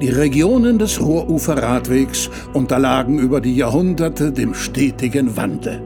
[0.00, 5.82] Die Regionen des Ruhruferradwegs unterlagen über die Jahrhunderte dem stetigen Wandel.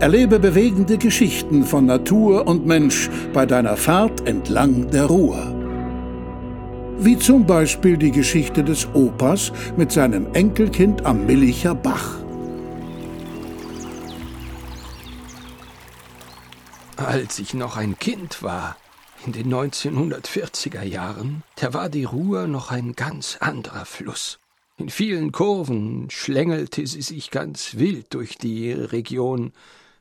[0.00, 5.54] Erlebe bewegende Geschichten von Natur und Mensch bei deiner Fahrt entlang der Ruhr.
[6.98, 12.16] Wie zum Beispiel die Geschichte des Opas mit seinem Enkelkind am Millicher Bach.
[16.96, 18.76] Als ich noch ein Kind war,
[19.26, 24.38] in den 1940er Jahren, da war die Ruhr noch ein ganz anderer Fluss.
[24.76, 29.52] In vielen Kurven schlängelte sie sich ganz wild durch die Region,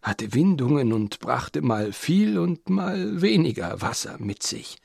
[0.03, 4.77] hatte Windungen und brachte mal viel und mal weniger Wasser mit sich.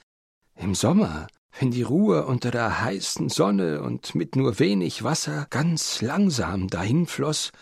[0.56, 1.26] Im Sommer,
[1.58, 7.52] wenn die Ruhr unter der heißen Sonne und mit nur wenig Wasser ganz langsam dahinfloß,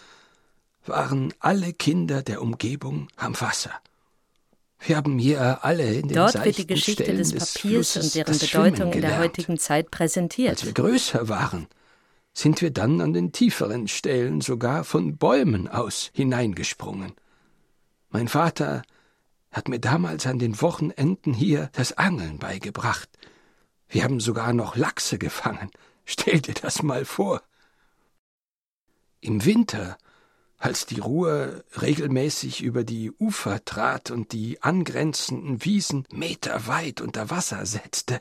[0.85, 3.73] waren alle Kinder der Umgebung am Wasser.
[4.81, 8.05] Wir haben hier alle in den Dort wird die Geschichte Stellen des des Papiers Flusses
[8.05, 10.51] und deren Bedeutung in der heutigen Zeit präsentiert.
[10.51, 11.67] Als wir größer waren,
[12.33, 17.13] sind wir dann an den tieferen Stellen sogar von Bäumen aus hineingesprungen.
[18.11, 18.83] Mein Vater
[19.51, 23.09] hat mir damals an den Wochenenden hier das Angeln beigebracht.
[23.89, 25.71] Wir haben sogar noch Lachse gefangen.
[26.05, 27.43] Stell dir das mal vor.
[29.21, 29.99] Im Winter,
[30.59, 37.65] als die Ruhr regelmäßig über die Ufer trat und die angrenzenden Wiesen meterweit unter Wasser
[37.65, 38.21] setzte,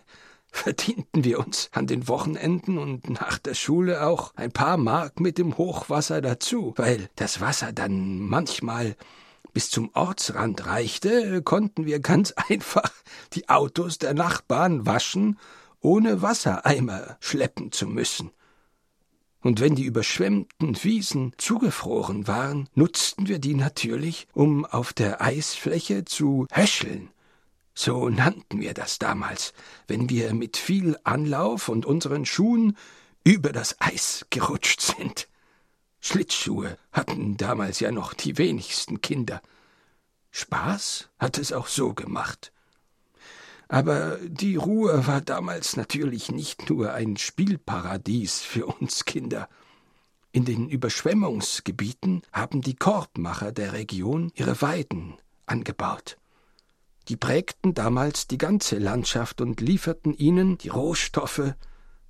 [0.52, 5.38] verdienten wir uns an den Wochenenden und nach der Schule auch ein paar Mark mit
[5.38, 8.96] dem Hochwasser dazu, weil das Wasser dann manchmal
[9.54, 12.92] bis zum Ortsrand reichte, konnten wir ganz einfach
[13.34, 15.40] die Autos der Nachbarn waschen,
[15.82, 18.32] ohne Wassereimer schleppen zu müssen.
[19.42, 26.06] Und wenn die überschwemmten Wiesen zugefroren waren, nutzten wir die natürlich, um auf der Eisfläche
[26.06, 27.10] zu höscheln.
[27.74, 29.54] So nannten wir das damals,
[29.88, 32.76] wenn wir mit viel Anlauf und unseren Schuhen
[33.24, 35.28] über das Eis gerutscht sind.
[36.00, 39.42] Schlittschuhe hatten damals ja noch die wenigsten Kinder.
[40.32, 42.52] Spaß hat es auch so gemacht.
[43.68, 49.50] Aber die Ruhr war damals natürlich nicht nur ein Spielparadies für uns Kinder.
[50.32, 56.18] In den Überschwemmungsgebieten haben die Korbmacher der Region ihre Weiden angebaut.
[57.10, 61.54] Die prägten damals die ganze Landschaft und lieferten ihnen die Rohstoffe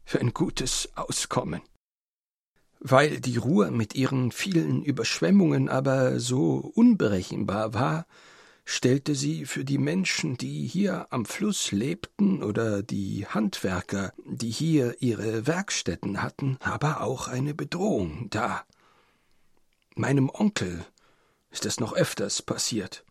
[0.03, 1.61] für ein gutes Auskommen.
[2.79, 8.05] Weil die Ruhr mit ihren vielen Überschwemmungen aber so unberechenbar war,
[8.69, 14.97] stellte sie für die Menschen, die hier am Fluss lebten, oder die Handwerker, die hier
[14.99, 18.65] ihre Werkstätten hatten, aber auch eine Bedrohung dar.
[19.95, 20.85] Meinem Onkel
[21.49, 23.05] ist das noch öfters passiert.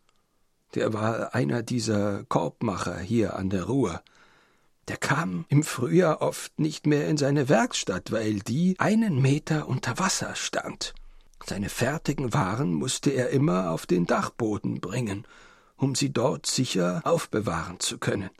[0.74, 4.02] Der war einer dieser Korbmacher hier an der Ruhr.
[4.88, 9.98] Der kam im Frühjahr oft nicht mehr in seine Werkstatt, weil die einen Meter unter
[9.98, 10.92] Wasser stand.
[11.46, 15.26] Seine fertigen Waren musste er immer auf den Dachboden bringen,
[15.76, 18.30] um sie dort sicher aufbewahren zu können.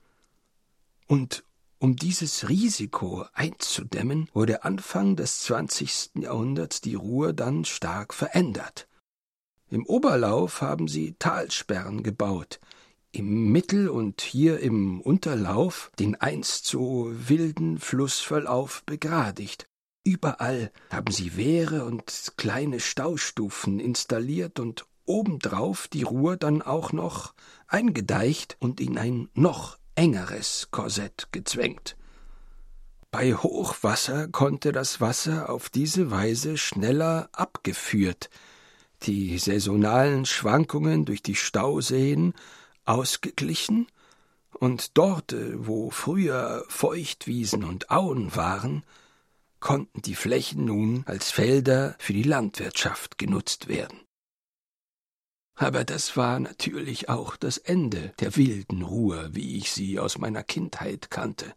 [1.07, 1.45] Und
[1.79, 8.89] um dieses Risiko einzudämmen, wurde Anfang des zwanzigsten Jahrhunderts die Ruhr dann stark verändert.
[9.69, 12.61] Im Oberlauf haben sie Talsperren gebaut,
[13.13, 19.67] im Mittel- und hier im Unterlauf den einst so wilden Flussverlauf begradigt.
[20.05, 27.35] Überall haben sie Wehre und kleine Staustufen installiert und obendrauf die Ruhr dann auch noch
[27.67, 31.97] eingedeicht und in ein noch engeres Korsett gezwängt.
[33.11, 38.29] Bei Hochwasser konnte das Wasser auf diese Weise schneller abgeführt,
[39.03, 42.35] die saisonalen Schwankungen durch die Stauseen
[42.85, 43.87] ausgeglichen,
[44.59, 48.85] und dort, wo früher Feuchtwiesen und Auen waren,
[49.61, 54.06] konnten die Flächen nun als Felder für die Landwirtschaft genutzt werden.
[55.57, 60.43] Aber das war natürlich auch das Ende der wilden Ruhr, wie ich sie aus meiner
[60.43, 61.55] Kindheit kannte.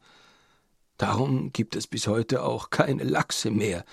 [0.98, 3.84] Darum gibt es bis heute auch keine Lachse mehr,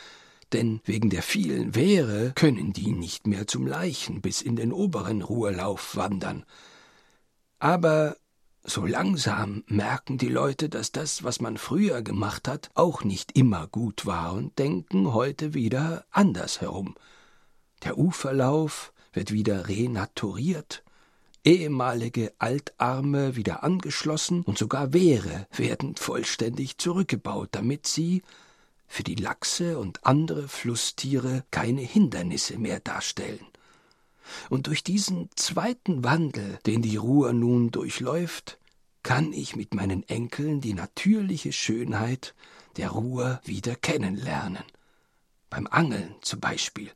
[0.53, 5.23] denn wegen der vielen Wehre können die nicht mehr zum Leichen bis in den oberen
[5.23, 6.45] Ruhrlauf wandern.
[7.59, 8.17] Aber
[8.63, 13.67] so langsam merken die Leute, dass das, was man früher gemacht hat, auch nicht immer
[13.67, 16.95] gut war und denken heute wieder anders herum.
[17.83, 20.85] Der Uferlauf wird wieder renaturiert,
[21.43, 28.23] ehemalige Altarme wieder angeschlossen und sogar Wehre werden vollständig zurückgebaut, damit sie
[28.87, 33.47] für die Lachse und andere Flusstiere keine Hindernisse mehr darstellen.
[34.51, 38.59] Und durch diesen zweiten Wandel, den die Ruhr nun durchläuft,
[39.03, 42.35] kann ich mit meinen Enkeln die natürliche Schönheit
[42.77, 44.65] der Ruhr wieder kennenlernen.
[45.49, 46.91] Beim Angeln zum Beispiel.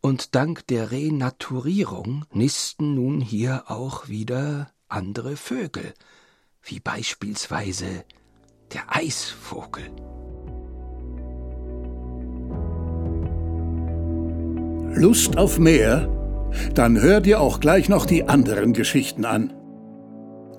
[0.00, 5.94] Und dank der Renaturierung nisten nun hier auch wieder andere Vögel,
[6.62, 8.04] wie beispielsweise
[8.72, 9.84] der Eisvogel.
[14.94, 16.08] Lust auf mehr?
[16.74, 19.54] Dann hör dir auch gleich noch die anderen Geschichten an.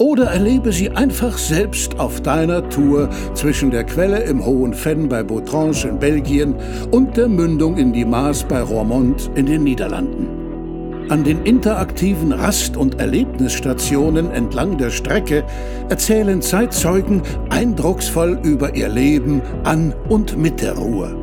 [0.03, 5.23] Oder erlebe sie einfach selbst auf deiner Tour zwischen der Quelle im Hohen Fenn bei
[5.23, 6.55] Bautrange in Belgien
[6.91, 11.07] und der Mündung in die Maas bei Roermond in den Niederlanden.
[11.07, 15.45] An den interaktiven Rast- und Erlebnisstationen entlang der Strecke
[15.87, 21.15] erzählen Zeitzeugen eindrucksvoll über ihr Leben an und mit der Ruhr.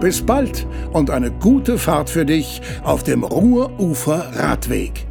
[0.00, 5.06] Bis bald und eine gute Fahrt für dich auf dem Ruhrufer Radweg.